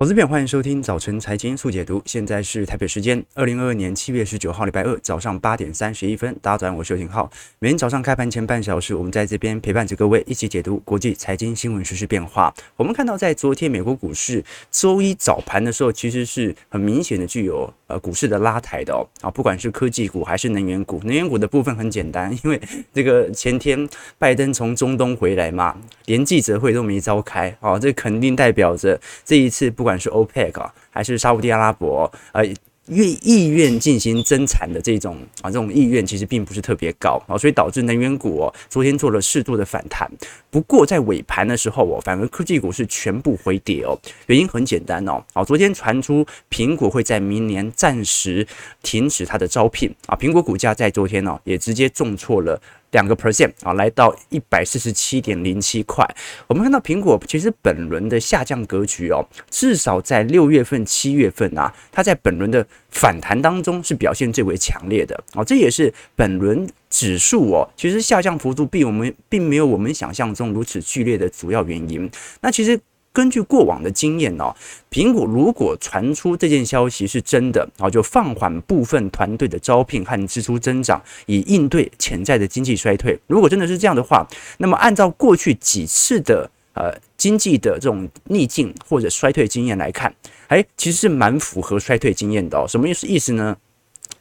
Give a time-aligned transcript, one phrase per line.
[0.00, 2.00] 投资篇，欢迎收听早晨财经速解读。
[2.04, 6.32] 现在是台北时间二零二二年七月十九号，礼拜二早上八点三十一分。
[6.40, 7.28] 大家早上，我是邱廷浩。
[7.58, 12.54] 每天早上开盘前半小时，我们在这边陪伴着各位一起解读国际财经新闻、时事变化。
[12.76, 19.02] 我们看到，在昨天美国股市周一早盘的时候，其实是很明显的具有呃股市的拉抬的哦。
[19.20, 22.60] 啊，不管是科技股还是能源股，能源股的部分很简单， 因为
[22.94, 29.87] 这个前天拜登从中东回来嘛，连记者会都没召开啊，这肯定代表着这一次不。
[29.88, 32.44] 不管是 OPEC 啊，还是沙乌地阿拉伯，呃，
[32.88, 40.06] 愿意愿进行增产的这种啊，这种意愿其实并不是特别高啊，所以导致能源股，昨天做了适度的反弹。
[40.50, 43.98] 不过在尾盘的时候哦，反而科技股是全部回跌哦。
[44.26, 48.46] 原因很简单哦，啊，昨天传出苹果会在明年暂时
[48.82, 52.60] 停止它的招聘啊，苹果股价在昨天哦也直接重挫了。
[52.90, 56.06] 两个 percent 啊，来到一百四十七点零七块。
[56.46, 65.44] 我们看到苹果其实本轮的下降格局哦，至少在六月份、七月份啊，它在本轮的反弹当中是表现最为强烈的哦。
[65.44, 72.10] 这也是本轮指数哦，其实下降幅度比我们并没有我们想象中如此剧烈的主要原因。
[72.40, 72.80] 那其实。
[73.12, 74.54] 根据过往的经验哦，
[74.90, 83.18] 苹果如果传出这件消息是真的，然后就放缓部分团队的招聘和支出增长，以应对潜在的经济衰退。
[83.26, 84.26] 如果真的是这样的话，
[84.58, 90.14] 那么按照过去几次的呃经济的这种逆境或者衰退经验来看，
[90.46, 92.66] 哎，其实是蛮符合衰退经验的哦。
[92.68, 93.56] 什么意思意思呢？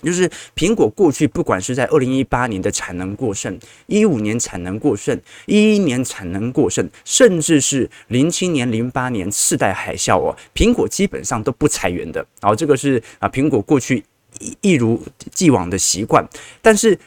[0.04, 12.26] 就是苹果过去不管是在二零一八年的产能过剩，一五年产能过剩，一一年产能过剩，甚至是零七年、零八年次贷海啸哦，苹果基本上都不裁员的。
[12.42, 14.04] 然后这个是啊，苹果过去
[14.40, 16.28] 一一如既往的习惯，
[16.62, 16.98] 但是。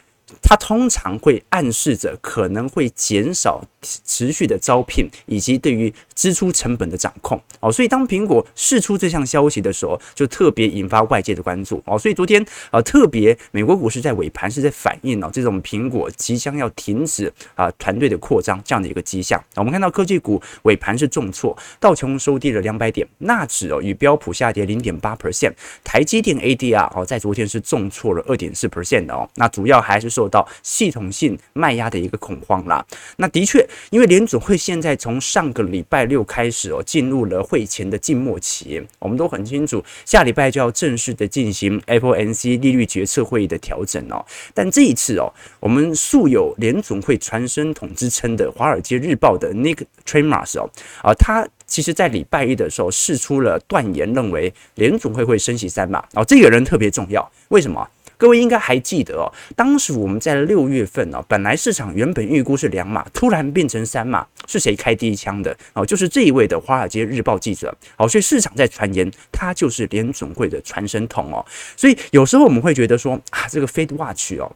[0.51, 7.71] 它通常会暗示着可能会减少持续的招聘，以及对于支出成本的掌控哦。
[7.71, 11.97] 所以当苹果释出这项消息的时候，就特别引发外界的关注哦。
[11.97, 19.41] 所以昨天啊，特别美国股市在尾盘是在反映哦，这种苹果即将要停止啊团队的扩张这样的一个迹象。
[19.55, 29.25] 我们看到科技股尾盘是重挫，道琼收跌了两百点，纳指哦与标普下跌零点八 percent，台积电 ADR 哦在昨天是重挫了二点四 percent 的哦。
[29.35, 32.85] 那主要还是受到系统性卖压的一个恐慌啦。
[33.17, 38.81] 那的确，因为联总会现在从上个礼拜六开始哦，进入了会前的静默期。
[38.99, 44.23] 我们都很清楚，下礼拜就要正式的进行 FOMC 利率决策会议的调整哦。
[44.53, 50.69] 但这一次哦，我们素有联总会传声筒之称的《华尔街日报》的 Nick Timiraos 哦，
[51.01, 56.23] 啊，他其实在礼拜一的时候试出了断言，认为联总会会升息三码哦。
[56.23, 57.87] 这个人特别重要，为什么？
[58.21, 65.83] 各位应该还记得哦，当时我们在六月份哦，本来市场原本预估是两码，突然变成三码，是谁开第一枪的哦？
[65.83, 71.43] 就是这一位的《华尔街日报》记者哦，所以市场在传言他就是联准会的传声筒哦，
[71.75, 74.55] 所以有时候我们会觉得说啊，这个 Fed Watch 哦。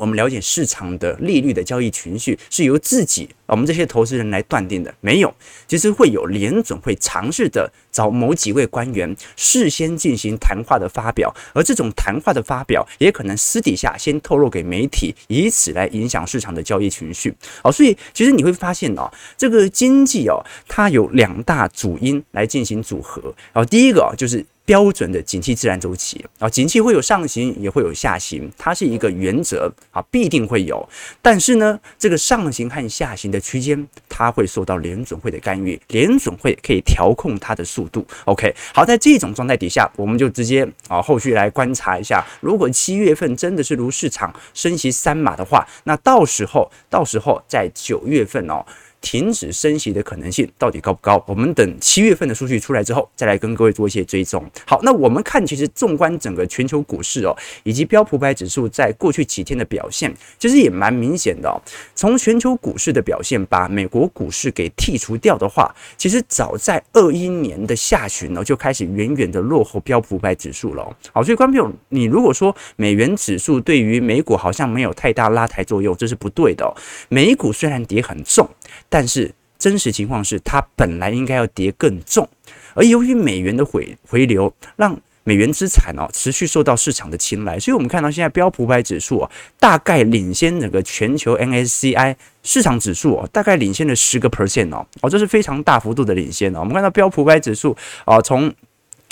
[0.00, 5.34] 我们了解市场的利率的交易情绪是由自己我们这些投资人来断定的，没有，
[5.68, 17.34] 其实会有联总会尝试的找某几位官员事先进行谈话的发表，而这种谈话的发表也可能私底下先透露给媒体，以此来影响市场的交易情绪。
[17.62, 23.20] 哦，所以其实你会发现哦，这个经济哦，它有两大主因来进行组合。
[23.52, 24.46] 然后第一个哦，就是。
[24.70, 30.88] 标准的景气自然周期啊，景气会有上行，也会有下行，它是一个原则啊，必定会有。
[31.20, 38.06] 但是呢，这个上行和下行的区间，它会受到联准会的干预，联准会可以调控它的速度。
[38.26, 48.64] OK，好，在这种状态底下，我们就直接啊，后续来观察一下，如果七月份真的是如市场升息三码的话，那到时候，到时候在九月份哦。
[49.00, 51.22] 停止升息的可能性到底高不高？
[51.26, 54.44] 我们等七月份的数据出来之后，再来跟各位做一些追踪。
[54.66, 61.60] 好，那我们看，其实纵观整个全球股市哦，以及标普百指数在过去几天的表现，其实也蛮明显的哦。
[61.94, 70.96] 从全球股市的表现，把美国股市给剔除掉的话，其实早在二一年的下旬呢，就开始远远的落后标普百指数了。
[71.12, 76.70] 好，所以观众朋友，你如果说美元指数对于美股好像没有太大拉抬作用，这是不对的。
[77.08, 78.48] 美股虽然跌很重。
[78.88, 82.28] 但是真实情况是，它本来应该要跌更重，
[82.74, 96.60] 而由于美元的回回流，让美元资产哦持续受到市场的青睐，所以我们看到现在标普百指数啊，大概领先整个全球 N S C I 市场指数哦，大概领先了十个 percent 哦，哦，这是非常大幅度的领先哦。
[96.60, 98.52] 我们看到标普百指数啊，从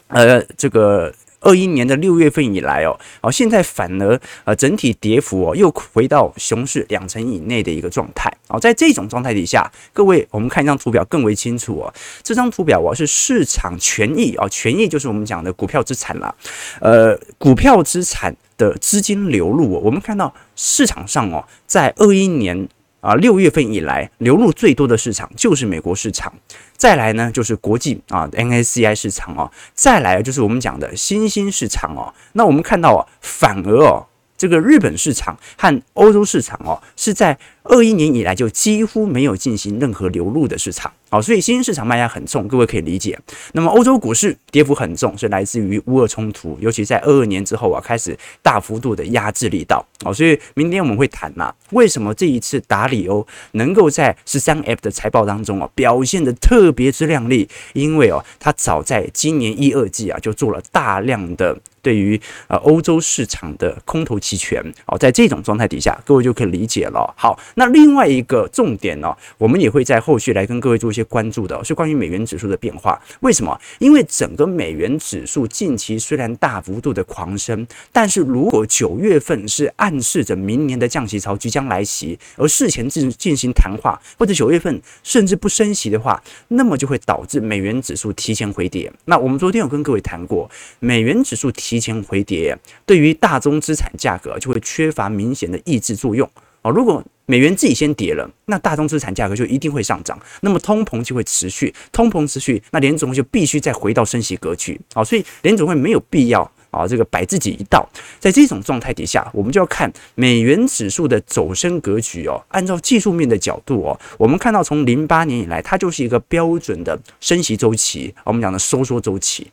[0.09, 1.13] 呃这个。
[1.40, 8.32] 二一年的六月份以来哦，哦，现在反而呃整体跌幅哦又回到熊市两成以内的一个状态。
[8.49, 11.94] 哦，在这种状态底下，各位我们看一张图表更为清楚哦。
[12.23, 16.35] 这张图表哦是市场权益啊，权益就是我们讲的股票资产啦。
[16.81, 22.69] 呃，股票资产的资金流入哦，我们看到市场上哦，在二一年。
[23.00, 26.35] 啊，六月份以来流入最多的市场就是美国市场，
[26.79, 32.15] 再来呢就是国际啊，NACI 市场哦，再来就是我们讲的新兴市场哦。
[32.33, 34.07] 那我们看到啊，反而哦，
[34.38, 37.38] 这个日本市场和欧洲市场哦，是在。
[37.70, 43.19] 二一年以来就几乎没有进行任何流入的市场，好，所以新兴市场卖压很重，各位可以理解。
[43.52, 49.87] 那么欧洲股市跌幅很重，是来自于乌俄冲突，尤其在二二年之后啊，开始大幅度的压制力道。
[50.02, 57.46] 好，所以明天我们会谈嘛，为什么这一次达里欧能够在十三 F 的财报当中啊表现得特别之亮丽？
[57.75, 61.55] 因为哦，他早在今年一二季啊就做了大量的
[61.88, 64.62] 对于呃欧洲市场的空头期权。
[64.85, 67.14] 好，在这种状态底下，各位就可以理解了。
[67.17, 67.38] 好。
[67.55, 73.00] 那另外一个重点呢，我们也会在后续来跟各位做一些关注的，是关于美元指数的变化。
[73.20, 73.58] 为什么？
[73.79, 88.93] 因为整个美元指数近期虽然大幅度的狂升，但是如果九月份是暗示着明年的降息潮即将来袭，而事前进进行谈话，或者九月份甚至不升息的话，那么就会导致美元指数提前回跌。
[89.06, 90.50] 那我们昨天有跟各位谈过，
[90.81, 96.29] 美元指数提提前回跌，对于大宗资产价格就会缺乏明显的抑制作用。
[96.63, 104.81] 哦，如果美元自己先跌了，那大宗资产价格就一定会上涨，那么通膨就会持续，通膨持续，那联总会就必须再回到升息格局。
[104.93, 107.89] 好，所以联总会没有必要啊，这个摆自己一道。
[108.19, 112.45] 在这种状态底下，我们就要看美元指数的走升格局哦。
[112.49, 119.47] 按照技术面的角度哦，我们看到从零八年以来，它就是一个标准的升息周期，我们讲的收缩周期。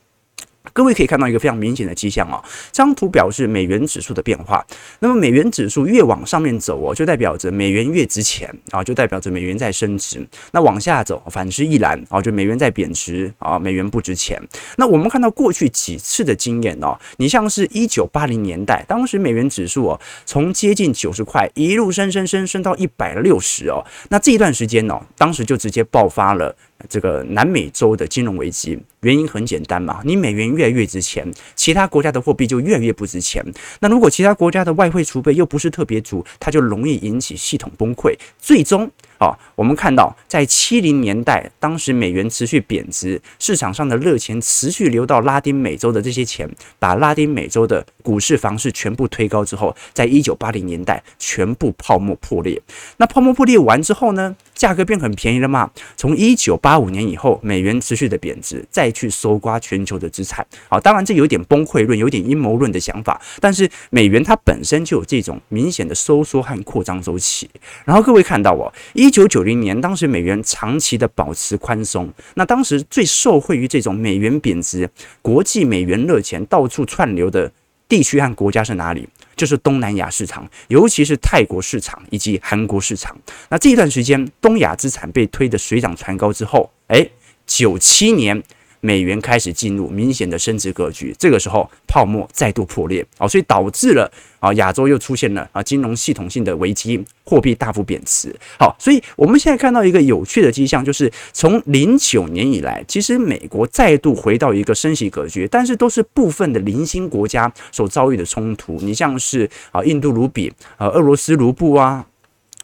[0.72, 2.42] 各位可以看到一个非常明显的迹象啊，
[2.72, 4.64] 这张图表示美元指数的变化。
[5.00, 10.26] 那么美元指数越往上面走哦，就代表着美元越值钱啊，就代表着美元在升值。
[10.52, 14.40] 那往下走，反之亦然啊，就美元在贬值啊，美元不值钱。
[14.76, 26.54] 那我们看到过去几次的经验哦，你像是一九八零年代，当时美元指数哦，从接近九十块一路升升升升到一百六十哦，那这一段时间哦，当时就直接爆发了。
[26.88, 33.44] 这个南美洲的金融危机原因很简单嘛，你美元越来越值钱，其他国家的货币就越来越不值钱。
[33.80, 38.90] 那如果其他国家的外汇储备又不是特别足，它就容易引起系统崩溃，最终。
[39.18, 46.48] 好、我们看到在七零年代，当时美元持续贬值，市场上的热钱持续流到拉丁美洲的这些钱，
[46.78, 52.60] 把拉丁美洲的股市、房市全部推高之后，在一九八零年代全部泡沫破裂。
[52.98, 55.70] 那泡沫破裂完之后呢，价格变很便宜了嘛？
[55.96, 60.46] 从一九八五年以后，美元持续的贬值，再去搜刮全球的资产。
[60.68, 67.48] 好，当然这有点崩溃论，有点阴谋论的想法，但是美元它本身就有这种明显的收缩和扩张周期。
[67.84, 74.88] 然后各位看到哦，一九九零年，当时美元长期的保持宽松，那当时最受惠于这种美元贬值、
[75.22, 77.50] 国际美元热钱到处窜流的
[77.88, 79.08] 地区和国家是哪里？
[79.36, 83.16] 就是东南亚市场，尤其是泰国市场以及韩国市场。
[83.50, 87.06] 那这一段时间，东亚资产被推得水涨船高之后，哎，
[87.46, 88.42] 九七年。
[88.86, 98.32] 美元开始进入明显的升值格局，这个时候泡沫再度破裂啊，所以导致了啊亚洲又出现了啊金融系统性的危机，货币大幅贬值。
[98.60, 108.78] 好，所以我们现在看到一个有趣的迹象，就是从零九年以来，其实美国再度回到一个升息格局，但是都是部分的零星国家所遭遇的冲突。
[108.82, 112.06] 你像是啊印度卢比啊、俄罗斯卢布啊，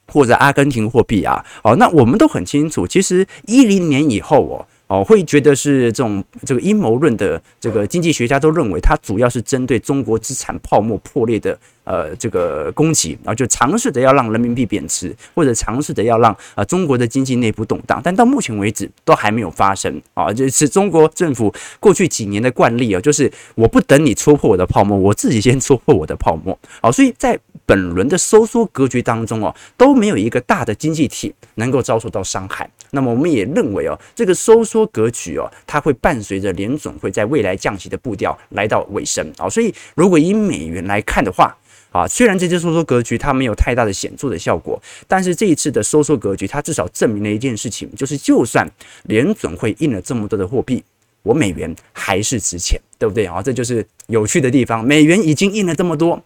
[0.07, 4.65] 或者阿根廷货币啊，哦，那我们都很清楚，其实一零年以后哦。
[4.93, 26.59] 哦，会觉得是这种这个阴谋论的这个经济学家都认为，它主要是针对中国资产泡沫破裂的呃这个攻击，然后就尝试着要让人民币贬值，或者尝试着要让啊中国的经济内部动荡，但到目前为止都还没有发生啊，就是中国政府过去几年的惯例啊，就是我不等你戳破我的泡沫，我自己先戳破我的泡沫。
[26.83, 32.69] 好，所以在本轮的收缩格局当中哦，都没有一个大的经济体能够遭受到伤害。
[32.95, 39.49] 那么我们也认为哦，这个收缩格局哦，它会伴随着联准会在未来降息的步调来到尾声啊。
[39.49, 41.57] 所以如果以美元来看的话
[41.91, 48.71] 啊，虽然这次收缩格局它没有太大的显著的效果，但是这一次的收缩格局它至少证明了一件事情，就是就算
[49.05, 50.85] 联准会印了这么多的货币，
[51.23, 53.41] 我美元还是值钱，对不对啊？
[53.43, 54.85] 这就是有趣的地方。
[54.85, 56.23] 美元已经印了这么多，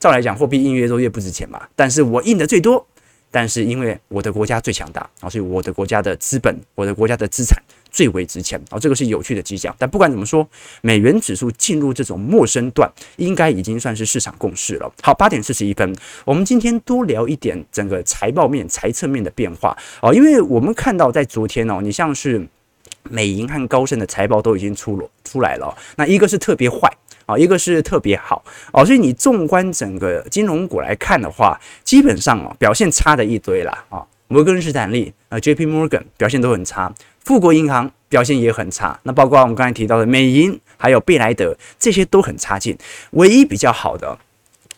[0.00, 2.84] 照来讲货币印越多越不值钱嘛，但是我印的最多。
[3.30, 9.74] 但是因为我的国家最强大啊，所以我的国家的资本、我的国家的资产最为值钱啊，这个是有趣的迹象。
[9.78, 10.48] 但不管怎么说，
[10.80, 14.90] 美元指数进入这种陌生段，应该已经算是市场共识了。
[15.02, 15.94] 好，八点四十一分，
[16.24, 22.46] 我们今天多聊一点整个财报面、财测面的变化啊，因为我们看到在昨天哦，你像是
[23.10, 26.90] 美银和高盛的财报都已经出了出来了，那一个是特别坏。
[27.28, 28.42] 啊，一个是特别好
[28.72, 36.90] 哦，所以你纵观整个金融股来看的话，基本上哦表现差的一堆啦啊，摩根士丹利啊，J P Morgan 表现都很差，
[37.22, 42.74] 富国银行表现也很差，那包括我们刚才提到的美银还有贝莱德这些都很差劲，
[43.10, 44.18] 唯一比较好的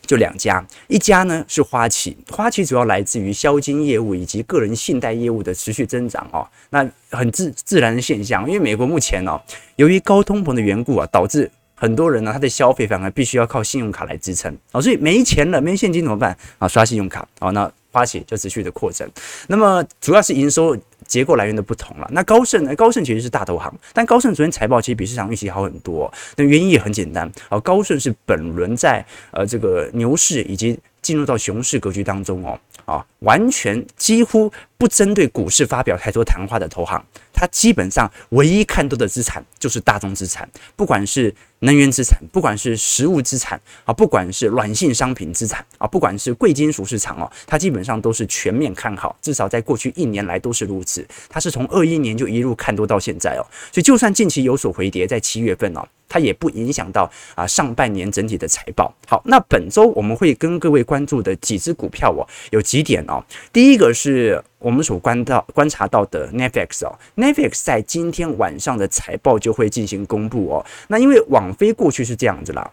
[0.04, 9.40] 就两家，一家呢是花旗，花旗主要来自于销金业务以及个人信贷业务的持续增长哦，那很自自然的现象，因为美国目前哦
[9.76, 11.48] 由于高通膨的缘故啊，导致
[11.80, 16.68] 很多人呢，他的消费反而必须要靠信用卡来支撑啊，所以没钱了，没现金怎么办啊？
[16.68, 19.10] 刷信用卡啊，那花旗就持续的扩增。
[19.48, 22.06] 那么主要是营收结构来源的不同了。
[22.12, 22.76] 那高盛呢？
[22.76, 26.12] 高盛其实是大投行，但高盛昨天财报其实比市场预期好很多。
[26.36, 32.60] 那原因也很简单啊，高盛是本轮在呃这个牛市以及进入到熊市格局当中哦
[32.90, 37.00] 啊，完全几乎不针对股市发表太多谈话的投行。
[37.32, 51.06] 它基本上唯一看多的资产就是大宗资产，不管是能源资产，不管是实物资产啊，不管是软性商品资产啊，不管是贵金属市场哦，它基本上都是全面看好，至少在过去一年来都是如此。
[51.28, 55.86] 它是从二一年就一路看多到现在哦，所以就算近期有所回跌，在七月份哦。
[56.10, 58.92] 它也不影响到啊上半年整体的财报。
[59.06, 63.24] 好，那本周我们会跟各位关注的几只股票哦，有几点哦。
[63.50, 70.66] 第一个是我们所观到观察到的 Netflix 哦，Netflix 在今天晚上的财报就会进行公布哦。
[70.88, 72.68] 那因为网飞过去是这样子啦。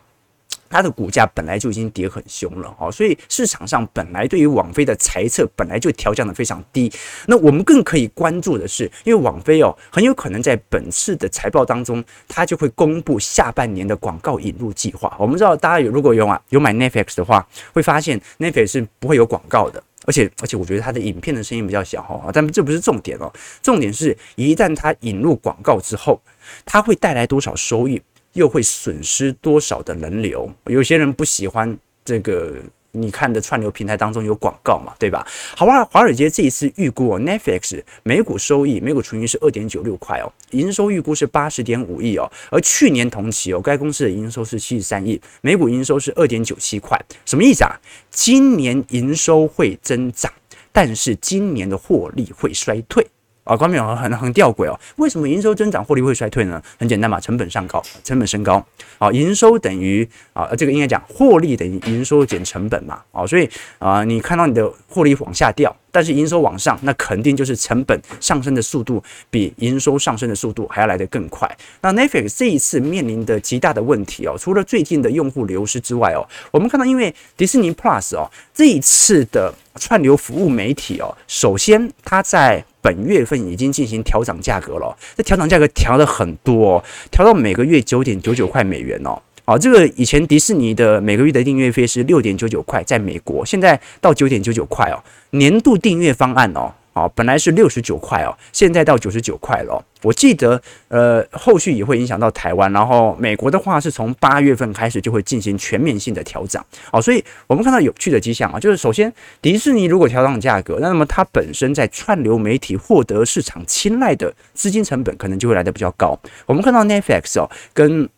[0.69, 6.91] 它的股价本来就已经跌很凶了哦，所以市场上本来对于网飞的猜测本来就调降的非常低。
[7.25, 15.15] 那我们更可以关注的是，因为网飞哦很有可能在本次的财报当中，它就会公布下半年的广告引入计划。
[15.17, 26.21] 我们知道大家有如果有啊有买 Netflix 的话，会发现 Netflix 是不会有广告的，而且而且我觉得它的影片的声音比较小哈，但这不是重点哦，重点是一旦它引入广告之后，
[26.65, 28.01] 它会带来多少收益。
[28.33, 30.51] 又会损失多少的人流？
[30.65, 32.55] 有些人不喜欢这个，
[32.91, 35.25] 你看的串流平台当中有广告嘛，对吧？
[35.55, 47.79] 好吧，华尔街这一次预估哦，Netflix 每股收益每股纯益是二点九六块哦，营收预估是八十点五亿哦，而去年同期哦，该公司的营收是七十三亿，每股营收是二点九七块，什么意思啊？
[48.09, 50.31] 今年营收会增长，
[50.71, 53.05] 但是今年的获利会衰退。
[53.47, 56.61] 啊，观众很很很吊诡哦，为什么营收增长，获利会衰退呢？
[56.77, 58.63] 很简单嘛，成本上高，成本升高。
[58.97, 63.01] 啊，营收等于啊，这个应该讲获利等于营收减成本嘛。
[63.11, 63.49] 啊，所以
[63.79, 71.49] 啊，你看到你的获利往下掉，但是营收往上，那肯定就是成本上升的速度比营收上升的速度还要来得更快。
[71.81, 89.19] 那 Netflix 这一次面临的极大的问题哦，除了最近的用户流失之外哦，我们看到因为迪士尼 Plus 哦，这一次的串流服务媒体哦，首先它在本月份已经进行调涨价格了，这调涨价格调了很多，调到每个月九点九九块美元哦。
[89.49, 94.99] 好，这个以前迪士尼的每个月的订阅费是六点九九块，在美国现在到九点九九块哦，
[95.29, 96.73] 年度订阅方案哦。
[96.91, 99.81] 哦，本来是六十九块哦，现在到九十九块了。
[100.01, 106.61] 我记得，呃，后续也会影响到台湾，然后美国的话是从八月份开始就会进行全面性的调整。
[106.91, 116.19] 哦，所以我们看到有趣的迹象啊，就是首先迪士尼如果调涨价格，那么它本身在串流媒体获得市场青睐的资金成本可能就会来得比较高。
[116.47, 118.09] 我们看到 Netflix 哦跟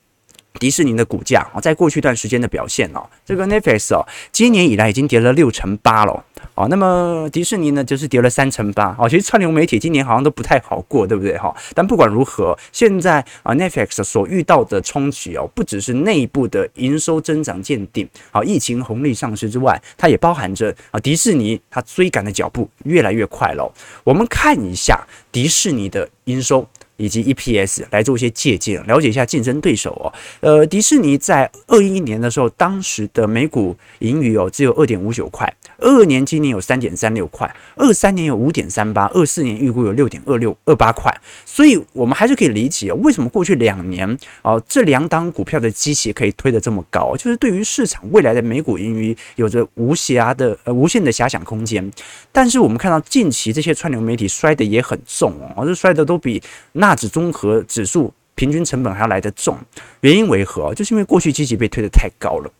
[0.53, 6.25] 迪士尼的股价啊，在过去一段时间的表现哦，这个 Netflix 哦，今年以来已经跌了六成八了。
[6.55, 8.93] 哦，那么迪士尼呢，就是跌了三成八。
[8.99, 11.37] 哦，其实串流媒体今年好像都不太好过，对不对？
[11.37, 23.71] 哈，但不管如何，现在啊，Netflix 所遇到的冲击哦，不只是内部的营收增长见顶，好，疫情红利上市之外，它也包含着啊，迪士尼它追赶的脚步越来越快了。
[24.03, 25.01] 我们看一下
[25.31, 26.67] 迪士尼的营收。
[26.99, 30.13] 以及 EPS 来做一些借鉴，了解一下竞争对手哦。
[30.41, 41.09] 呃，迪士尼在二一年的时候，当时的每股盈余哦只有二点五九块，二二年今年有三点三六块，二三年有五点三八，二四年预估有六点二六二八块。
[41.45, 51.89] 所以，我们还是可以理解哦，为什么过去两年哦这两档股票的基期可以推得这么高，就是对于市场未来的每股盈余有着无暇的呃无限的遐想空间。
[52.33, 56.88] 但是，我们看到近期这些串流媒体摔得也很重哦，这摔得都比那。
[56.89, 59.55] 纳指综合指数平均成本还要来得重，
[60.01, 60.73] 原因为何？
[60.73, 62.51] 就是因为过去积极被推得太高了。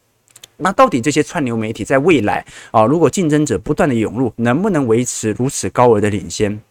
[0.57, 6.61] 那到底这些串流媒体在未来啊，如果竞争者不断的涌入，能不能维持如此高额的领先？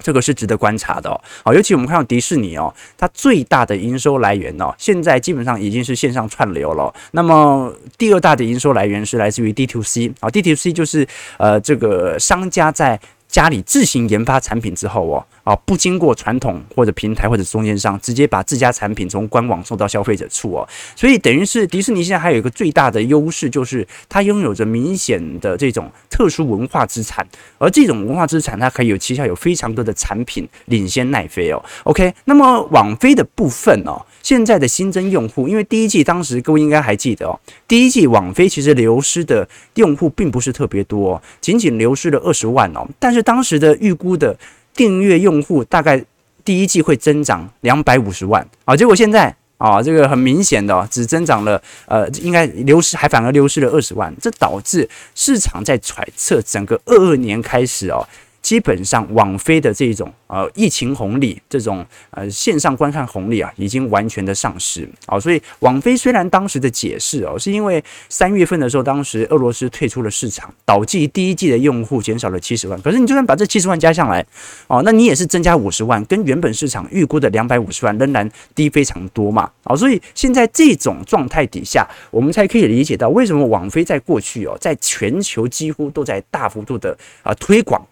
[0.00, 1.08] 这个是值得观察的
[1.44, 6.92] 哦，尤其我们看到迪士尼哦，它最大的营收来源哦，现在基本上已经是线上串流了。
[7.12, 11.06] 那么第二大的营收来源是来自于 D to C 啊，D to C 就是
[11.38, 15.24] 呃这个商家在家里自行研发产品之后哦。
[15.44, 27.26] 啊，不经过传统或者平台或者中间商，直接把自家产品从官网送到消费者处哦，所以等于是迪士尼现在还有一个最大的优势，就是它拥有着明显的这种特殊文化资产，
[27.58, 31.62] 而这种文化资产它可以有旗下有非常多的产品领先奈飞哦。
[31.84, 44.34] OK，那么网飞的部分哦，现在的新增用户，因为第一季当时各位应该还记得哦，第一季网飞其实流失的用户并不是特别多，哦仅仅流失了二十万哦，但是当时的预估的。
[44.74, 46.04] 订阅用户大概
[46.44, 58.06] 第一季会增长两百五十万啊，结果现在啊，这个很明显的只增长了，呃，应该流失还反而流失了二十万，这导致市场在揣测整个二二年开始哦。
[58.44, 65.18] 基本上，网飞的这种呃疫情红利，这种呃线上观看红利啊，已经完全的丧失啊。
[65.18, 72.78] 所以，网飞虽然当时的解释哦，是因为三月份的时候，当时俄罗斯退出了市场，导致第一季的用户减少了七十万。
[72.82, 74.22] 可是，你就算把这七十万加上来
[74.66, 79.50] 哦，那你也是增加五十万，跟原本市场预估的两百五十万仍然低非常多嘛。
[79.62, 87.82] 啊，所以现在这种状态底下，我们才可以理解到为什么网飞在过去哦，在全球几乎都在大幅度的啊推广。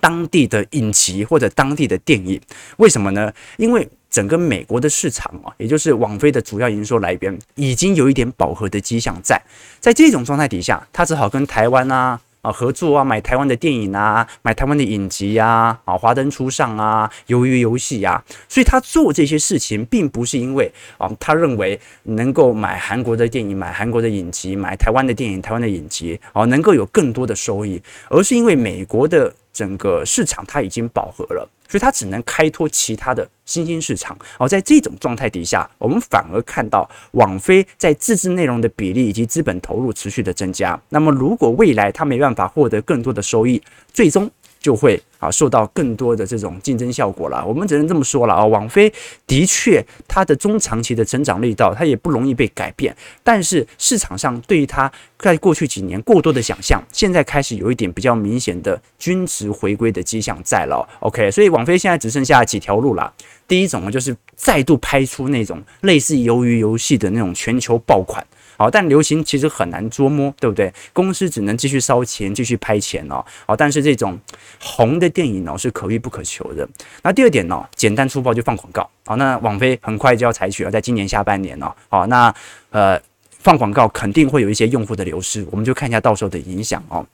[0.00, 2.40] 当地的影集或者当地的电影，
[2.76, 3.32] 为什么呢？
[3.56, 9.40] 因为整个美国的市场啊，也就是网飞的主要营收来源，已经有一点饱和的迹象在。
[9.80, 18.22] 在这种状态底下，他只好跟台湾啊啊合作啊，买台湾的电影啊，买台湾的影集呀，啊，华灯初上啊，鱿鱼游戏呀。
[18.48, 29.34] 所以他做这些事情，并不是因为啊，他认为能够买韩国的电影、买韩国的影集、买台湾的电影、台湾的影集，啊，能够有更多的收益，而是因为美国的。
[29.56, 34.14] 整个市场它已经饱和了，所以它只能开拓其他的新兴市场。
[34.36, 40.78] 而在这种状态底下，我们反而看到网飞在自制内容的比例以及资本投入持续的增加。
[40.90, 43.62] 那么，如果未来它没办法获得更多的收益，
[43.94, 44.30] 最终。
[44.66, 47.46] 就会啊受到更多的这种竞争效果了。
[47.46, 48.92] 我们只能这么说了啊，网飞
[49.24, 52.92] 的确它的中长期的成长力道，它也不容易被改变。
[53.22, 60.84] 但是市场上对于它在过去几年过多的想象，现在开始有一点比较明显的均值回归的迹象在了。
[60.98, 63.12] OK，所以网飞现在只剩下几条路了。
[63.46, 68.26] 第一种呢，就是再度拍出那种类似鱿鱼游戏的那种全球爆款。
[68.56, 70.72] 好，但流行其实很难捉摸，对不对？
[70.92, 73.24] 公司只能继续烧钱，继续拍钱哦。
[73.46, 74.18] 好，但是这种
[74.60, 76.68] 红的电影哦是可遇不可求的。
[77.02, 78.88] 那第二点呢，简单粗暴就放广告。
[79.04, 81.72] 好，那网飞很快就要采取了，在今年下半年哦。
[81.88, 82.34] 好，那
[82.70, 87.06] 呃放广告肯定会有一些用户的流失，我们就看一下到时候的影响哦。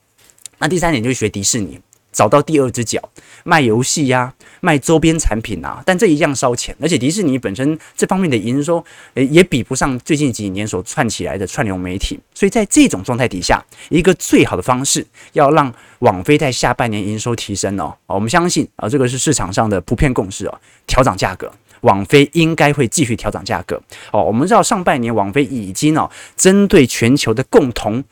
[0.59, 1.79] 那第三点就是学迪士尼。
[2.13, 3.01] 找到第二只脚，
[3.43, 8.83] 卖游戏呀，卖周边产品啊，但这一样烧钱，而且迪士尼本身这方面的营收，
[9.15, 28.03] 也比不上最近几年所串起来的串流媒体，所以在这种状态底下，一个最好的方式，要让网飞在下半年营收提升哦，我们相信啊，这个是市场上的普遍共识哦，调涨价格，网飞应该会继续调涨价格哦，我们知道上半年网飞已经哦，针对全球的共同。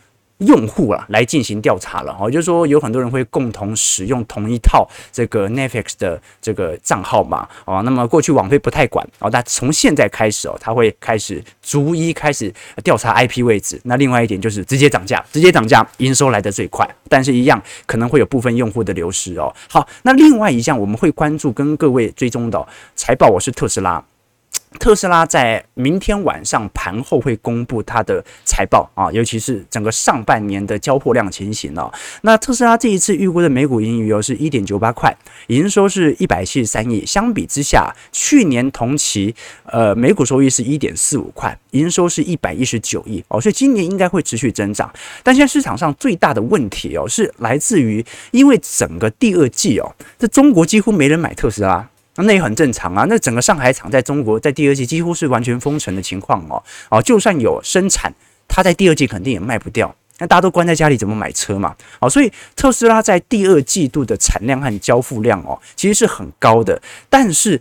[0.42, 13.80] 用户啊，来进行调查了，哦，就是说有很多人会共同使用同一套这个 Netflix 的这个账号嘛，哦，那么过去网飞不太管，哦，但从现在开始哦，他会开始逐一开始调查 IP 位置。
[13.84, 19.54] 那另外一点就是直接涨价，直接涨价，营收来得最快，但是一样可能会有部分用户的流失哦。
[19.70, 24.04] 好，那另外一项我们会关注跟各位追踪的财报，我是特斯拉。
[24.80, 31.92] 特斯拉在明天晚上盘后会公布它的财报啊，尤其是整个上半年的交货量情形哦。
[32.22, 35.16] 那特斯拉这一次预估的每股盈余哦是一点九八块，
[35.48, 37.06] 营收是一百七十三亿。
[37.06, 39.36] 相比之下，去年同期
[39.66, 44.92] 呃每股收益是一点四五块，营收是一百一十九亿哦，所以今年应该会持续增长。
[45.22, 51.88] 但现在市场上最大的问题哦是来自于，因为整个第二季哦，这中国几乎没人买特斯拉。
[52.18, 58.14] 那也很正常啊，那整个上海厂在中国在第二季几乎是完全封城的情况哦，哦，就算有生产，
[58.50, 61.74] 它在第二季肯定也卖不掉，那大家都关在家里怎么买车嘛？
[62.00, 66.82] 哦，所以特斯拉在第二季度的产量和交付量哦，其实是很高的。
[67.10, 67.60] 但是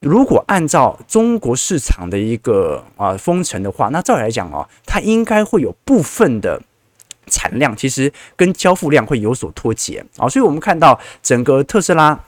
[0.00, 6.60] 如果按照中国市场的一个啊封城的话，那照理来讲哦，它应该会有部分的
[7.28, 12.18] 产量其实跟交付量会有所脱节啊，所以我们看到整个特斯拉。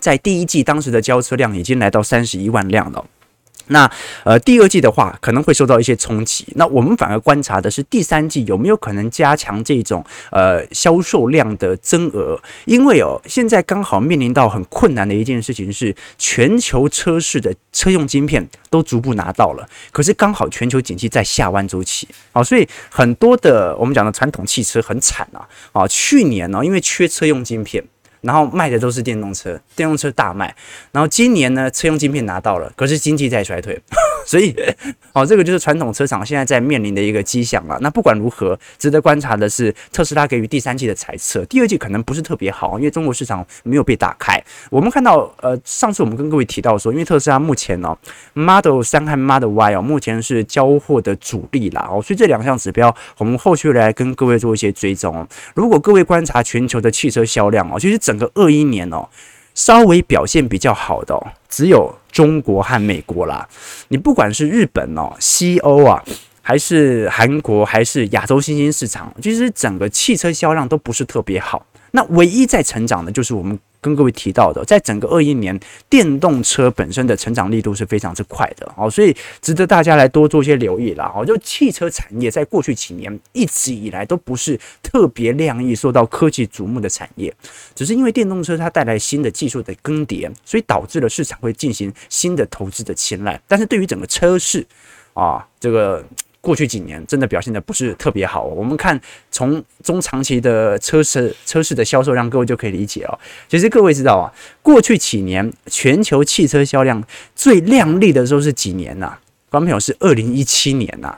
[0.00, 3.04] 在第一季，当时的交车量已经来到三十一万辆了。
[3.68, 3.90] 那
[4.24, 6.44] 呃，第二季的话可能会受到一些冲击。
[6.56, 27.82] 那我们反而观察的是第三季有没有可能加强这种呃销售量的增额，因为哦，现在刚好面临到很困难的一件事情是，全球车市的车用晶片都逐步拿到了，可是刚好全球景气在下弯周期啊，所以很多的我们讲的传统汽车很惨啊啊，去年呢，因为缺车用晶片。
[28.24, 30.54] 然后卖的都是电动车，电动车大卖。
[30.90, 33.78] 然后今年呢，车用晶片拿到了，可是经济在衰退，
[34.26, 34.54] 所以，
[35.12, 37.78] 哦，这个就是传统车厂现在在面临的一个迹象了。
[37.80, 44.42] 那不管如何，值得观察的是，特斯拉给予第三季的猜测，第二季可能不是特别好，因为中国市场没有被打开。
[44.70, 47.96] 我们看到，呃，上次我们跟各位提到说，因为特斯拉目前呢
[48.32, 55.26] ，Model 3和 Model Y 哦，目前是交货的主力啦，哦，所以这两项指标，我们后续来跟各位做一些追踪。
[55.54, 59.08] 如果各位观察全球的汽车销量哦，其实整整个二一年哦，
[59.54, 63.48] 稍微表现比较好的，只有中国和美国啦。
[63.88, 66.02] 你不管是日本哦、西欧啊，
[66.40, 71.66] 还是韩国，还是亚洲新兴市场，其实整个汽车销量都不是特别好。
[71.90, 73.58] 那唯一在成长的，就是我们。
[73.84, 81.12] 跟各位提到的，在整个二一年，电动车本身的成长力度是非常之快的哦，所以值得大家来多做一些留意啦。
[81.14, 87.30] 哦，就汽车产业在过去几年一直以来都不是特别亮丽、受到科技瞩目的产业，
[87.74, 93.38] 只是因为电动车它带来新的技术的更迭，所以导致了市场会进行新的投资的青睐。
[93.46, 94.66] 但是对于整个车市
[95.12, 96.02] 啊，这个。
[96.44, 98.44] 过去几年真的表现的不是特别好。
[98.44, 103.18] 我们看从中长期的车市车市的销售量，各位就可以理解哦。
[103.48, 104.28] 其实各位知道啊，
[104.60, 107.02] 过去几年全球汽车销量
[107.34, 109.16] 最亮丽的时候是几年呐？
[109.48, 111.16] 观众朋友是二零一七年呐，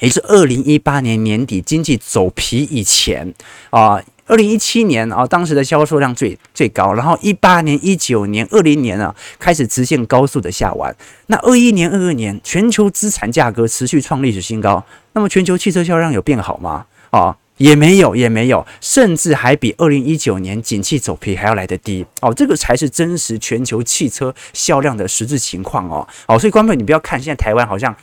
[0.00, 3.34] 也是二零一八年年底经济走皮以前
[3.68, 4.02] 啊。
[4.26, 10.94] 二零一七年啊，当时的销售量最最高，然后一八年、一九年、二零年啊，开始直线高速的下弯。
[11.28, 14.84] 那二一年、二二年，全球资产价格持续创历史新高。
[15.12, 16.86] 那么全球汽车销量有变好吗？
[17.10, 22.04] 啊，也没有，也没有，甚至还比二零一九年景气走皮还要来得低。
[22.20, 26.06] 哦，这个才是真实全球汽车销量的实质情况哦。
[26.26, 27.94] 哦，所以观众，你不要看现在台湾好像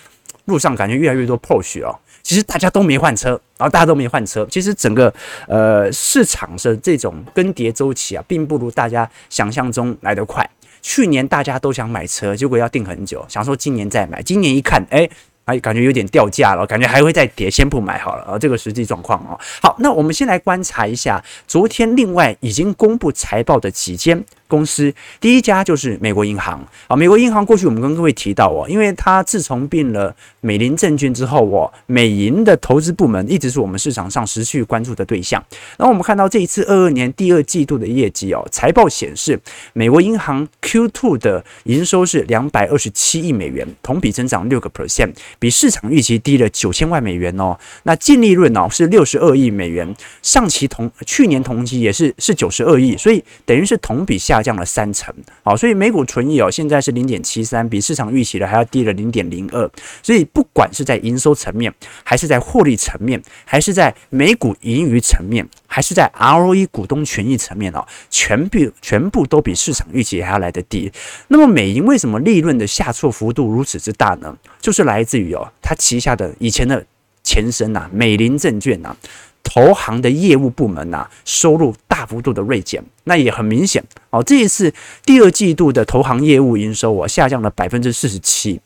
[0.45, 1.99] 路上感觉越来越多 Porsche 哦。
[2.23, 4.47] 其实大家都没换车，然后大家都没换车。
[4.49, 5.13] 其实整个
[5.47, 10.49] 呃市场的这种更迭周期啊，并不如大家想象中来得快。
[10.81, 14.21] 去年大家都想买车，结果要定很久，想说今年再买。
[14.21, 15.07] 今年一看，哎。
[15.45, 18.39] 哎，感觉有点掉价了，感觉还会再跌，先不买好了啊。
[18.39, 19.37] 这个实际状况哦。
[19.61, 24.93] 好，那我们先来观察一下昨天另外已经公布财报的几间公司。
[25.19, 26.95] 第一家就是美国银行啊。
[26.95, 35.43] 美国银行过去我们跟各位提到哦，因为它自从并了美林证券之后哦，美银的投资部门一直是我们市场上持续关注的对象。
[35.77, 39.39] 然后我们看到这一次二二年第二季度的业绩哦，财报显示
[39.73, 45.11] 美国银行 Q2 的营收是两百二十七亿美元，同比增长六个 percent。
[45.39, 59.69] 比市场预期低了九千万美元哦，那净利润哦是六十二亿美元，上期同去年同期也是是九十二亿，所以等于是同比下下降了三成，好，所以美股存益哦现在是零点七三，比市场预期的还要低了零点零二，
[60.01, 61.71] 所以不管是在营收层面，
[62.03, 70.91] 还是在获利层面，还是在每股盈余层面，还是在 ROE 股东权益层面哦，全部全部都比市场预期还要来得低。
[71.27, 74.35] 那么美银为什么利润的下挫幅度如此之大呢？
[74.59, 76.83] 就是来自于哦，它旗下的以前的
[77.21, 78.97] 前身呐，美林证券呐，
[79.43, 84.23] 投行的业务部门呐，收入大幅度的锐减，那也很明显哦。
[84.23, 84.73] 这一次
[85.05, 88.59] 第二季度的投行业务营收啊，下降了百分之四十七。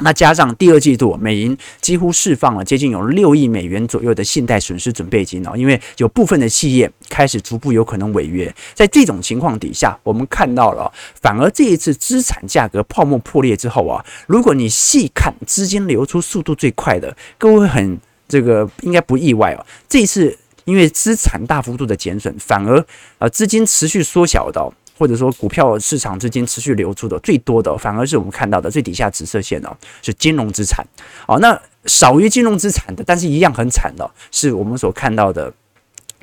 [0.00, 8.54] 那加上第二季度，美银几乎释放了接近有六亿美元左右的信贷损失准备金哦，因为有部分的企业开始逐步有可能违约。
[8.74, 17.98] 在这种情况底下，我们看到了，反而这一次资产价格泡沫破裂之后啊，如果你细看资金流出速度最快的，各位很
[18.28, 19.66] 这个应该不意外哦。
[19.88, 22.84] 这一次因为资产大幅度的减损，反而
[23.18, 24.72] 呃资金持续缩小的。
[24.98, 30.82] 或者说股票市场资金持续流出的最多的，反而是我们看到的最底下紫色线哦，是金融资产
[31.28, 31.38] 哦。
[31.38, 35.52] 那少于金融资产的，但是一样很惨的，是我们所看到的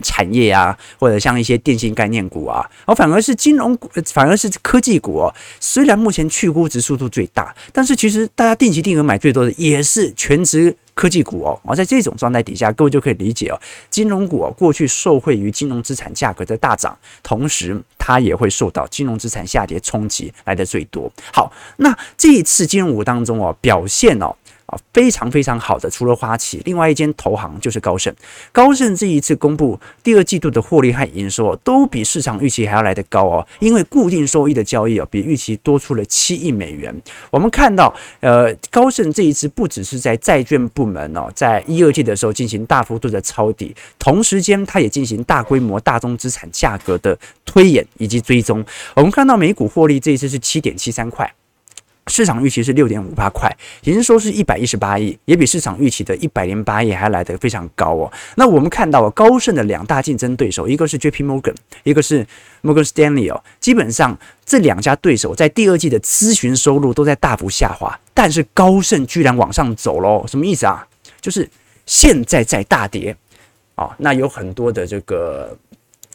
[0.01, 5.33] 产业啊，或者像一些电信概念股啊，而反而是金融股，反而是科技股哦。
[5.59, 10.75] 虽然目前去估值速度最大，但是其实大家定期定额买最多的也是全值。
[10.95, 21.11] 科技股哦，而在这种状态底下，各位就可以理解哦，金融股哦，过去受惠于金融资产价格的大涨，同时它也会受到金融资产下跌冲击来的最多。
[21.33, 24.35] 好，那这一次金融股当中哦，表现哦。
[24.93, 25.89] 非常非常好的。
[25.89, 28.13] 除了花旗，另外一间投行就是高盛。
[28.51, 36.93] 高盛这一次公布第二季度的获利和营收都比市场预期还要来得高哦，因为固定收益的交易哦比预期多出了七亿美元。
[37.29, 48.63] 我们看到，呃，高盛这一次不只是在债券部门哦，在一二季的时候进行大幅度的抄底，同时间它也进行大规模大宗资产价格的推演以及追踪。
[48.95, 51.31] 我们看到每股获利这一次是七点七三块。
[52.07, 53.49] 市场预期是六点五八块，
[53.83, 58.11] 营收是一百一十八亿，也比市场预期的一百零八亿还来得非常高哦。
[58.35, 62.25] 那我们看到高盛的两大竞争对手，一个是 JP Morgan，一个是
[62.61, 63.41] Morgan Stanley 哦。
[63.59, 70.85] 基本上这两家对手在第二季的咨询收入都在大幅下滑，但是高盛居然往上走喽，什么意思啊？
[71.21, 71.49] 就是
[71.85, 73.15] 现在在大跌、
[73.75, 73.89] 哦。
[73.97, 75.57] 那有很多的这个。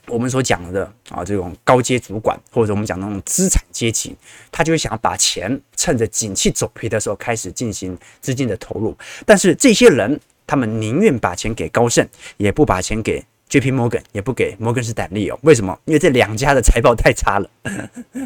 [0.08, 4.16] 我们所讲的啊，这种高阶主管或者我们讲那种资产阶级，
[4.50, 13.24] 他就会想要把钱趁着景气走皮的时候开始进行资金的投入，但是这些人他们宁愿把钱给高盛，也不把钱给。
[13.48, 13.72] J.P.
[13.72, 15.76] Morgan 也不给摩根士丹利哦，为什么？
[15.86, 17.48] 因为这两家的财报太差了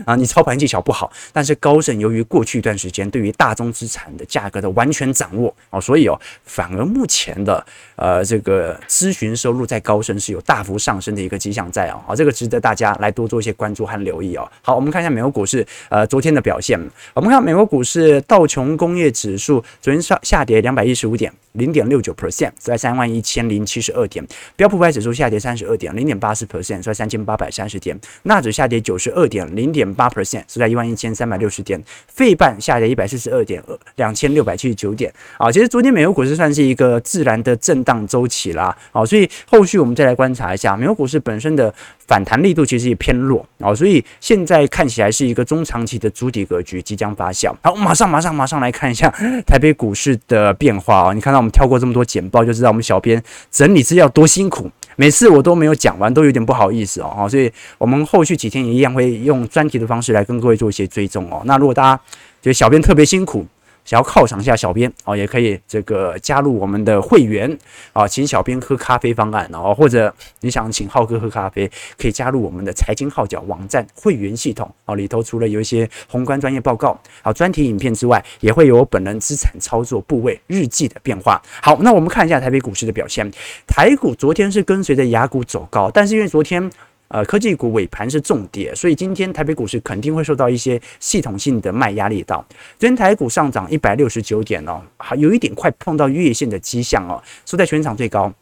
[0.04, 0.16] 啊！
[0.16, 14.50] 你操盘技巧不好，但是高盛由于过去一段时间对于大宗资产的价格的完全掌握哦，所以哦，反而目前的呃这个咨询收入在高盛是有大幅上升的一个迹象在哦，好，这个值得大家来多做一些关注和留意哦。
[14.61, 16.78] 好，我们看一下美国股市呃昨天的表现，
[17.14, 21.32] 我们看美国股市道琼工业指数昨天上下跌两百一十五点。
[21.52, 24.24] 零点六九 percent，在三万一千零七十二点。
[24.56, 27.98] 标普五百指数下跌三十二点，零点八四 percent，在三千八百三十点。
[28.24, 31.82] 纳指下跌九十二点，零点八 percent，是在一万一千三百六十点。
[32.06, 33.62] 费半下跌一百四十二点，
[33.96, 35.12] 两千六百七十九点。
[35.38, 38.76] 啊，其实昨天美国股市算是一个自然的震荡周期啦。
[38.92, 41.72] 啊，所以后续我们再来观察一下美国股市本身的
[42.12, 47.55] 反弹力度其实也偏弱啊，所以现在看起来是一个中长期的筑底格局即将发酵。
[47.62, 49.09] 好，我马上马上马上来看一下
[49.46, 51.42] 台北股市的变化啊，你看到。
[51.42, 53.20] 我们跳过这么多简报，就知道我们小编
[53.51, 54.70] 整理资料多辛苦。
[54.94, 57.27] 每次我都没有讲完，都有点不好意思哦。
[57.29, 61.42] 所以我们后续几天也一样会用专题的方式来跟各位做一些追踪哦。
[61.46, 62.01] 那如果大家
[62.40, 63.44] 觉得小编特别辛苦，
[63.85, 67.59] 想要犒赏一下小编哦，也可以这个加入我们的会员
[67.92, 74.95] 啊，请小编喝咖啡方案哦，或者你想请浩哥喝咖啡，可以加入我们的财经号角网站会员系统哦。
[74.95, 81.42] 里头除了有一些宏观专业报告啊、专题影片之外，也会有我本人资产操作部位日记的变化。
[81.61, 83.31] 好，那我们看一下台北股市的表现。
[83.66, 86.71] 台股昨天是跟随着雅股走高，但是因为昨天。
[87.12, 92.42] 呃，科技股尾盘是重跌，所以今天台北股市肯定会受到一些系统性的卖压力到。
[92.79, 98.33] 昨天台股上涨一百六十九点哦，还有一点快碰到月线的迹象哦，收在全场最高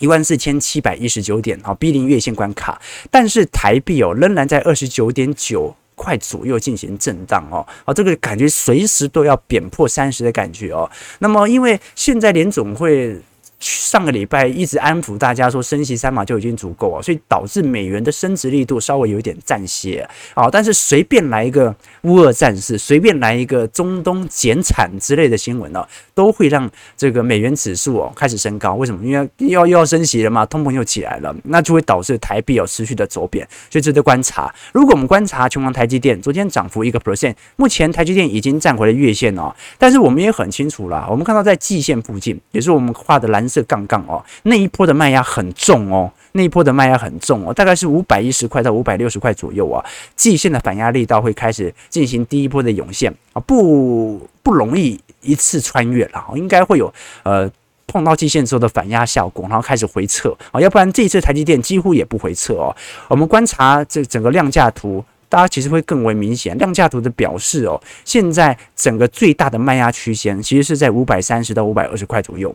[0.00, 2.82] 一万四千七百一十九点哦，逼临月线关卡。
[3.12, 10.90] 但是台币哦仍然在二十九点九块左右进行震荡哦，啊，这个感觉随时都要贬破三十的感觉哦。
[11.20, 13.16] 那么因为现在联总会。
[13.60, 20.48] 上个礼拜一直安抚大家说升息三码就已经足够了，所以导致美元的升值力度稍微有一点暂歇啊。
[20.50, 28.76] 但是随便来一个乌俄战事，随便来一个中东减产之类的新闻呢，都会让这个美元指数哦开始升高。
[28.76, 29.04] 为什么？
[29.04, 34.50] 因为要又要升息了嘛，通膨又起来了，那就会导致台币有持续的走贬，所以值得观察。
[34.72, 43.49] 如果我们观察琼阳台积电昨天涨幅一个 percent，目前台积电已经站回了月线哦，但是我们也很清楚了，我们看到在季线附近，也是我们画的蓝。
[43.50, 49.84] 这杠杠哦，那一波的卖压很重哦，那一波的卖压很重哦，大概是五百一十块到五百六十块左右啊。
[50.16, 53.12] 季线的反压力道会开始进行第一波的涌现。
[53.32, 56.92] 啊，不不容易一次穿越了，应该会有
[57.24, 57.50] 呃
[57.86, 60.34] 碰到季线之后的反压效果，然后开始回撤。
[60.52, 62.74] 啊，要不然这一次台积电几乎也不回撤哦。
[63.08, 72.54] 我们观察这整个量价图，大家其实会更为明显，量价图的表示哦，现在整个最大的卖压区间其实是在五百三十到五百二十块左右。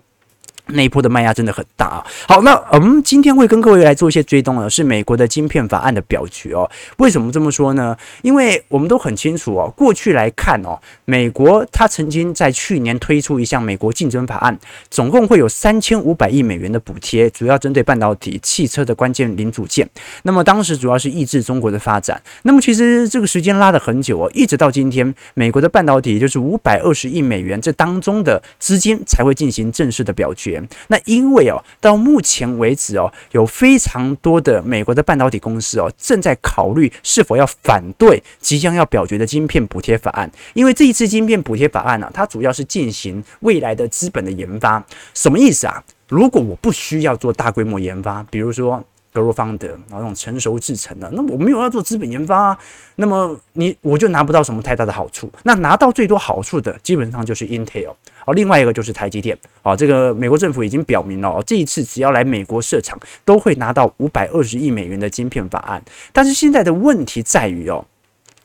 [0.68, 2.06] 那一波的卖压真的很大啊！
[2.28, 6.70] 好，那我们今天会跟各位来做一些追踪的，是美国的晶片法案的表决哦。
[6.98, 7.96] 为什么这么说呢？
[8.24, 14.58] 因为我们都很清楚哦，过去来看哦，美国它曾经在去年推出一项美国竞争法案，
[14.90, 19.88] 总共会有三千五百亿美元的补贴，主要针对半导体、汽车的关键零组件。
[20.24, 22.20] 那么当时主要是抑制中国的发展。
[22.44, 30.55] 那么其实这个时间拉得很久哦，一直到今天，美国的半导体就是五百二十亿美元这当中的资金才会进行正式的表决。
[30.88, 40.30] 那因为哦，到目前为止哦，有非常多的美国的半导体公司哦，正在考虑是否要反对即将要表决的晶片补贴法案。
[40.54, 44.84] 因为这一次晶片补贴法案呢，它主要是进行未来的资本的研发。
[45.14, 45.84] 什么意思啊？
[46.08, 52.58] 如果我不需要做大规模研发，比如说格罗方德，那种成熟制程的，那我没有要做资本研发啊，
[52.98, 55.32] 那么你我就拿不到什么太大的好处。
[55.44, 57.94] 那拿到最多好处的，基本上就是 Intel
[58.26, 59.76] 哦，另外一个就是台积电哦。
[59.76, 65.82] 这个美国政府已经表明了，哦，这一次只要来美国设厂，都会拿到五百二十亿美元的晶片法案。
[66.12, 67.86] 但是现在的问题在于哦。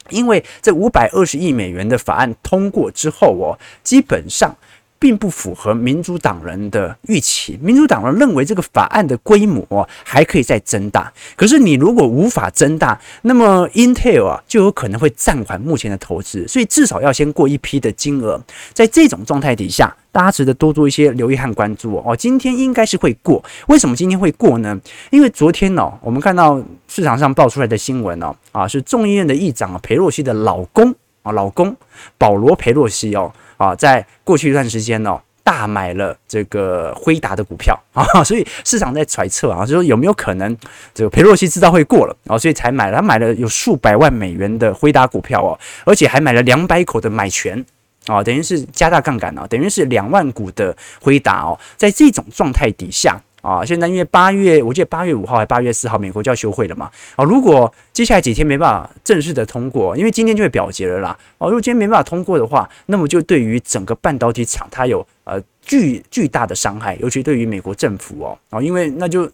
[0.09, 4.53] 因为这五百二十亿美元的法案通过之后哦，基本上
[5.00, 7.58] 并不符合民主党人的预期。
[7.60, 18.40] 民主党人认为这个法案的规模还可以再增大，可是你如果无法增大，那么 Intel 啊就有可能会暂缓目前的投资，所以至少要先过一批的金额。
[18.72, 19.96] 在这种状态底下。
[20.12, 22.16] 大家值得多做一些留意和关注哦。
[22.16, 24.76] 今天应该是会过，为什么今天会过呢？
[25.10, 31.76] 因为昨天哦，我们看到市场上爆出来的新闻哦，啊，是众议院的议长啊，裴洛西的老公啊，老公
[32.16, 40.56] 保罗裴洛西哦，啊，在过去一段时间哦，大买了这个辉达的股票啊，所以市场在揣测啊，就说有没有可能
[40.94, 47.64] 这个裴洛西知道会过了啊，所以才买了，他买了有数百万美元的辉达股票哦，而且还买了两百口的买权。
[48.06, 56.90] 啊，等于是加大杠杆啊，等于是两万股的辉达哦，在这种状态底下啊，现在因为八月，我记得八月五号还八月四号，美国就要休会了嘛。
[57.16, 61.18] 啊，如果接下来几天没办法正式的通过，因为今天就会表决了啦。
[61.38, 69.31] 哦，如果今天没办法通过的话，那么就对于整个半导体厂它有呃巨巨大的伤害，尤其对于美国政府哦，啊，因为那就。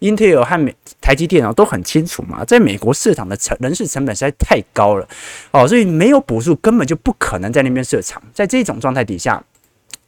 [0.00, 5.06] Intel 和美台积电啊都很清楚嘛，在美国市场的成人事成本实在太高了
[5.50, 8.20] 哦，所以没有补助根本就不可能在那边设厂。
[8.32, 9.44] 在这种状态底下。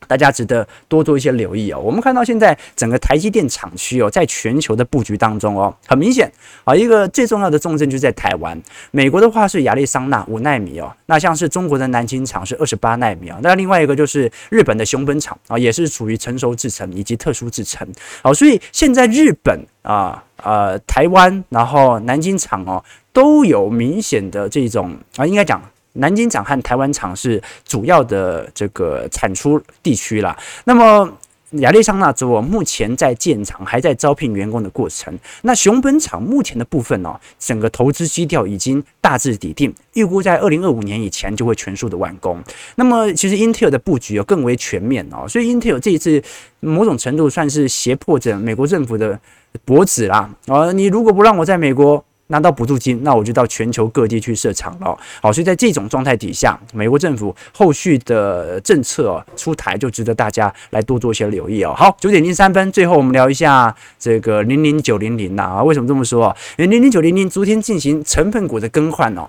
[0.07, 1.79] 大家值得多做一些留意哦。
[1.79, 6.31] 我们看到现在整个台积电厂区哦，在全球的布局当中哦，很明显
[6.65, 8.61] 啊，一个最重要的重镇就在台湾。
[8.91, 13.39] 美国的话是亚利桑那五奈米哦，那像是中国的南京厂是二十八奈米啊。
[13.43, 17.87] 那另外一个就是日本的熊本厂啊，也是属于成熟制程以及特殊制程。
[18.23, 22.83] 好，所以现在日本啊、呃台湾，然后南京厂哦，
[23.13, 25.61] 都有明显的这种啊，应该讲。
[25.95, 30.37] 南京厂和台湾厂是主要的这个产出地区啦。
[30.65, 31.11] 那么
[31.55, 35.13] 亚利桑那州目前在建厂，还在招聘员工的过程。
[35.43, 42.41] 那熊本厂目前的部分哦，整个投资基调已经大致底定，预估在二零二五年以前就会全数的完工。
[42.77, 46.23] 那么其实 Intel 的布局有更为全面哦，所以 Intel 这一次
[46.61, 49.19] 某种程度算是胁迫着美国政府的
[49.65, 50.31] 脖子啦。
[50.47, 52.05] 啊，你如果不让我在美国。
[52.31, 54.99] 拿到补助金，那我就到全球各地去设厂了。
[55.21, 61.75] 好，所以在这种状态底下，美国政府后续的政策出台，就值得大家来多做一些留意哦。
[61.77, 66.37] 好，九点零三分，最后我们聊一下这个零零九零零啊，为什么这么说啊？
[66.57, 69.29] 因为零零九零零昨天进行成分股的更换哦。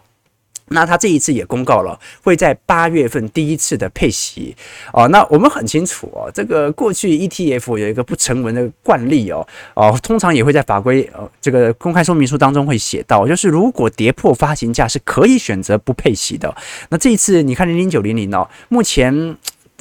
[0.71, 4.55] 那他这一次也公告了，会在八月份第一次的配息
[4.93, 5.07] 哦。
[5.09, 16.53] 那我们很清楚哦，这个过去 ETF 有一个不成文的惯例哦哦，通常也会在法规呃这个公开说明书当中会写到，就是如果跌破发行价是可以选择不配息的。
[16.89, 19.37] 那这一次你看零零九零零哦，目前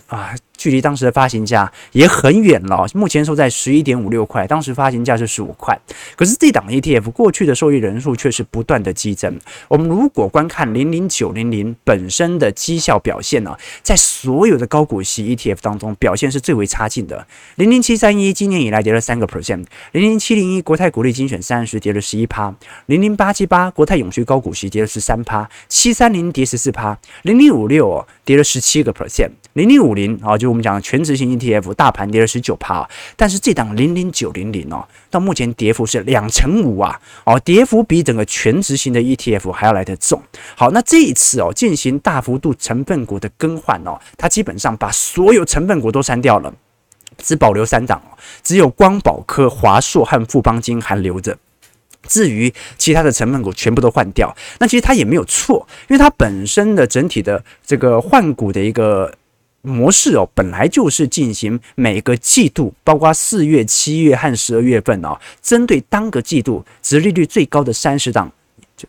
[0.09, 0.35] 啊。
[0.61, 5.81] 距离当时的发行价也很远了，目前收在十一点五六块，当时发行价是十五块。
[6.14, 9.40] 可是这档 ETF 过去的受益人数却是不断的激增。
[9.68, 17.27] 我们如果观看零零九零零本身的绩效表现呢，在所有的高股息 ETF 当中表现是最为差劲的。
[17.55, 30.49] 零零七三一今年以来跌了三个 percent，零零七零一国泰股利精选三十跌了十一趴，零零八七八国泰永续高股息跌了十三趴，七三零跌十四趴，零零五六哦跌了十七个 percent，零零五零啊就。
[30.50, 40.20] 我们讲全值型 ETF 大盘跌了十九趴，但是这档零零九零零哦，到目前跌幅是两成五啊，哦，跌幅比整个全值型的 ETF 还要来得重。
[40.56, 46.52] 好，那这一次哦，进行大幅度成分股的更换哦，它基本上把所有成分股都删掉了，
[47.18, 48.02] 只保留三档，
[48.42, 51.38] 只有光宝科、华硕和富邦金还留着。
[52.08, 59.14] 至于其他的成分股全部都换掉，那其实它也没有错，因为它本身的整体的这个换股的一个。
[59.62, 68.33] 模式哦，本来就是进行每个季度，包括四月、七月和十二月份哦，针对当个季度殖利率最高的三十档。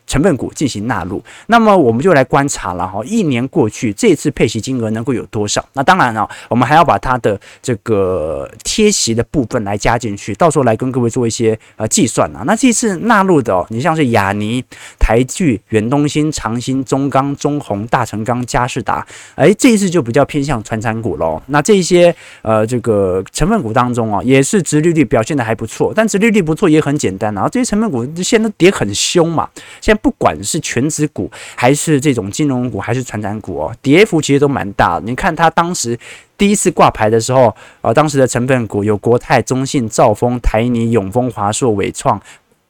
[0.07, 5.63] 成分股进行纳入，那么我们就来观察了哈，一年过去，这次配息金额能够有多少？
[5.73, 12.43] 那当然了，我们还要把它的这个贴息的部分来加进去，到时候来跟各位做一些呃计算啊。
[12.45, 14.63] 那这次纳入的哦，你像是亚尼、
[14.99, 21.41] 台聚、远东新、长兴、中钢、中鸿、大成钢、嘉士达，哎，这一次就比较偏向传产股喽。
[21.47, 29.49] 那这些呃这个成分股当中啊，也是殖利率表现的还不错，但殖利率不错也很简单啊，这些成分股现在跌很凶嘛。
[29.81, 35.05] 现在不管是权值股，还是这种金融股，还是传产股哦，跌幅其实都蛮大的。
[35.05, 35.97] 你看它当时
[36.37, 42.21] 第一次挂牌的时候，呃，当时的成分股有国泰、中信、兆丰、台泥、永丰、华硕、纬创、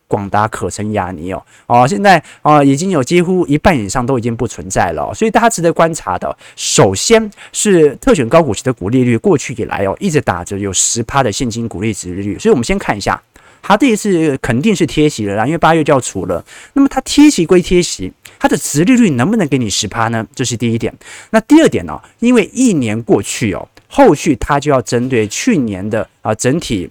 [0.07, 1.43] 广达、可成、亚泥哦。
[1.67, 13.21] 哦，现在啊已经有几乎一半以上都已经不存在了，所以大家值得观察的，首先是特选高股息的股利率，过去以来哦一直打着有十趴的现金股利值利率，所以我们先看一下，
[13.61, 16.43] 它这一次肯定是贴息了啦，因为八月就要除了，
[16.73, 20.25] 那么它贴息归贴息，它的殖利率能不能给你十趴呢？
[20.33, 20.93] 这是第一点。
[21.29, 22.01] 那第二点呢、哦？
[22.19, 26.89] 因为一年过去哦，后续它就要针对去年的啊整体。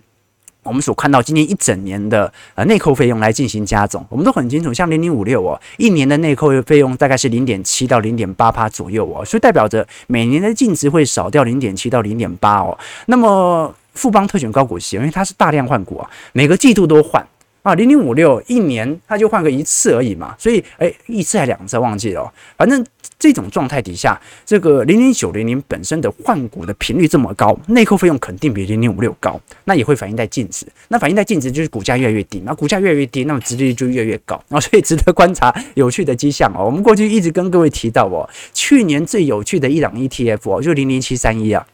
[0.62, 12.78] 我们所看到今年一整年的呃内扣费用来进行加总，我们都很清楚，像零零五六哦，一年的内扣费用大概是零点七到零点八趴左右哦，所以代表着每年的净值会少掉零点七到零点八哦。
[13.06, 17.26] 那么富邦特选高股息，因为它是大量换股啊，每个季度都换。
[17.62, 22.32] 啊，零零五六一年它就换个一次而已嘛，所以哎，一次还两次忘记了。
[22.56, 22.82] 反正
[23.18, 30.64] 这种状态底下，这个零零九零零本身的换股的频率这么高，内扣费用肯定比零零五六高，那也会反映在净值。
[30.88, 36.64] 那反映在净值就是股价越来越低，那股价越来越低，那么殖利率就越来越高啊，所以值得观察有趣的迹象哦。
[36.64, 41.66] 我们过去一直跟各位提到哦，去年最有趣的一档 ETF 哦，就零零七三一啊。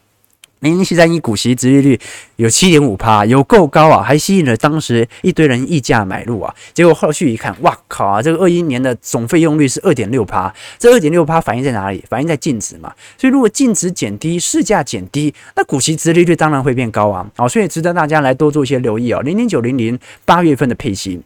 [0.59, 1.99] 零零七三一股息殖利率
[2.37, 6.53] 有七点五趴，有够高啊，还吸引了当时一堆人溢价买入啊。
[6.73, 12.03] 结果后续一看，哇靠啊，这个二一年的总费用率是二点六趴，这二点六趴反映在哪里？
[12.09, 12.91] 反映在净值嘛。
[13.17, 17.25] 所以如果净值减低，市价减低，那股息殖利率当然会变高啊。
[17.35, 19.21] 好，所以值得大家来多做一些留意啊。
[19.21, 21.21] 零零九零零八月份的配息。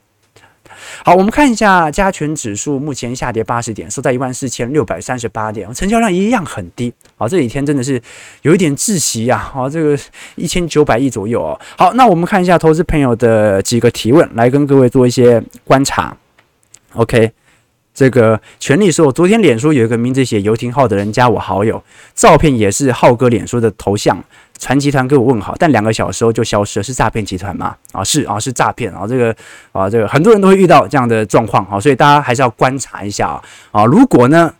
[1.03, 6.93] 好，我们看一下加权指数目前下跌八十点，收在一万四千六百三十八点，成交量一样很低。
[7.17, 8.01] 好，这几天真的是
[8.41, 9.37] 有一点窒息啊。
[9.37, 9.97] 好，这个
[10.35, 11.59] 一千九百亿左右哦。
[11.77, 16.15] 好，那我们看一下投资朋友的几个提问，来跟各位做一些观察。
[16.93, 17.31] OK。
[18.01, 21.83] 这个权利说，昨天脸书有一个名字写游廷浩的人加我好友，
[22.15, 24.19] 照片也是浩哥脸书的头像，
[24.57, 27.75] 传集团给我问好，但两个小时后就消失了，是诈骗集团吗？
[27.91, 29.35] 啊，是啊，是诈骗啊，这个
[29.71, 34.51] 啊，这个很多人都会遇到这样的状况啊，所以大家还是要观察一下啊啊，如果呢，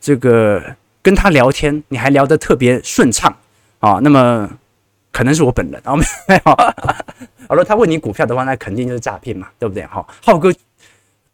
[0.00, 0.60] 这个
[1.00, 3.32] 跟他聊天你还聊得特别顺畅
[3.78, 4.50] 啊，那么
[5.12, 6.52] 可能是我本人啊，没有，
[7.46, 9.86] 好了，他问你股票的话，那肯定就是诈骗嘛，对不对？
[9.86, 10.52] 哈，浩哥。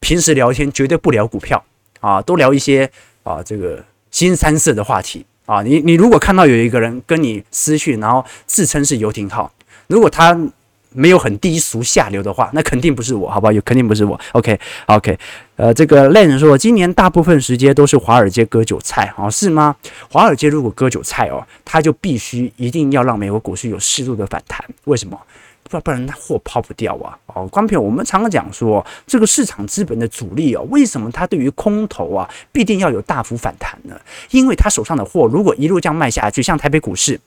[0.04, 1.64] 平时聊天绝对不聊股票
[2.00, 2.88] 啊，都聊一些
[3.22, 5.62] 啊这个新三色的话题啊。
[5.62, 9.50] 你你如果看到有一个人跟你私讯，然后自称是游艇号，
[9.86, 10.38] 如果他
[10.90, 13.52] 没有很低俗下流的话，那肯定不是我，好不好？
[13.52, 14.20] 有肯定不是我。
[14.32, 15.18] OK OK，
[15.56, 19.74] 呃，这个 Len 说，今年大部分时间都是华尔街割韭菜啊，是吗？
[20.10, 25.18] 华尔街如果割韭菜哦，他就必须一定要让美国股市有适度的反弹，为什么？
[25.70, 27.18] 不不然，那货抛不掉啊！
[27.26, 33.98] 哦，观众朋友，我们常常讲说，这个市场资本的主力哦，为什么它对于空头啊，必定要有大幅反弹呢？
[34.30, 37.18] 因为他手上的货如果一路这样卖下去，像台北股市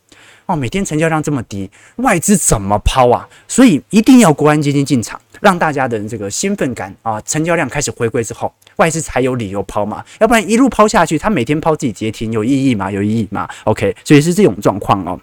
[0.45, 3.27] 哦，每天成交量这么低，外资怎么抛啊？
[3.47, 10.05] 所以一定要国安基金进场，让大家的这个兴奋感啊，成交量开始回归之后，外资才有理由抛嘛。
[10.19, 12.91] 要不然一路抛下去，他每天抛自己跌停，有意义吗？
[12.91, 15.19] 有意义吗？OK，所以是这种状况哦。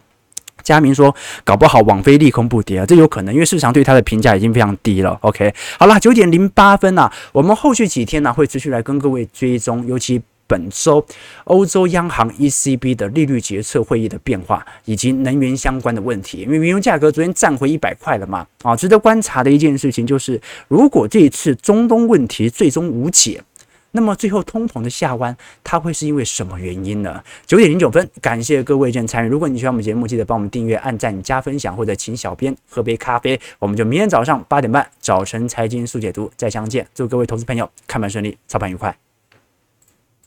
[0.64, 5.16] 佳明说：“搞不好网飞利空不跌啊，这有可能，因为市场对它的评价已经非常低了。
[5.20, 11.04] ”OK，好了，九点零八分啊，我们后续几天呢、啊、会持续来跟各位追踪，尤其本周
[11.44, 16.38] 欧洲央行 ECB 的利率决策会议的变化，以及能源相关的问题。
[16.38, 23.42] 因为原油价格昨天站回一百块了嘛，啊，值得观察的一件事情就是，如果这一次中东问题最终无解。
[23.97, 27.22] 那么最后通膨的下弯，它会是因为什么原因呢？
[27.47, 29.28] 九点零九分，感谢各位正参与。
[29.28, 33.40] 如果你喜欢我们节目，记得帮我们订阅、按赞、加分享，或者请小编喝杯咖啡。
[33.61, 36.84] 我们就明天早上八点半，早晨财经速解读再相见。
[36.92, 39.03] 祝各位投资朋友看盘顺利，操盘愉快。